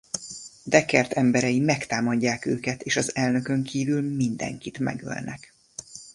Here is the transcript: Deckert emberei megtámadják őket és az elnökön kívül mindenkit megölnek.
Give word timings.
Deckert 0.63 1.11
emberei 1.13 1.59
megtámadják 1.59 2.45
őket 2.45 2.81
és 2.81 2.95
az 2.97 3.15
elnökön 3.15 3.63
kívül 3.63 4.15
mindenkit 4.15 4.79
megölnek. 4.79 5.53